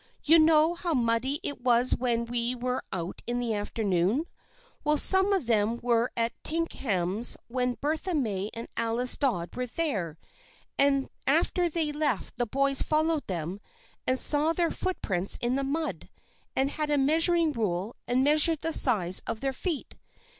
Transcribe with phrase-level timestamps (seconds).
[0.23, 4.25] You know yesterday how muddy it was when we were out in the afternoon?
[4.83, 10.17] Well, some of them were at Tinkham's when Bertha Macy and Alice Dodd were there,
[10.75, 13.59] and after they left the boys followed them
[14.07, 16.09] and saw their footprints in the mud,
[16.55, 19.97] and had a measuring rule and measured the size of their feet.